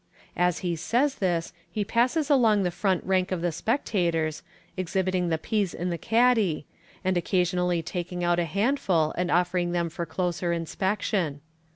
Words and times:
As 0.35 0.57
he 0.65 0.75
says 0.75 1.13
this, 1.21 1.53
he 1.69 1.85
passes 1.85 2.31
along 2.31 2.63
the 2.63 2.71
front 2.71 3.03
rank 3.03 3.31
of 3.31 3.43
the 3.43 3.51
spec 3.51 3.85
tators, 3.85 4.41
exhibiting 4.75 5.29
the 5.29 5.37
peas 5.37 5.75
in 5.75 5.91
the 5.91 5.97
caddy, 5.99 6.65
and 7.05 7.17
occasionally 7.17 7.83
taking 7.83 8.23
out 8.23 8.39
a 8.39 8.45
handful, 8.45 9.13
and 9.15 9.29
offering 9.29 9.73
them 9.73 9.89
for 9.91 10.07
closer 10.07 10.53
inspection. 10.53 11.41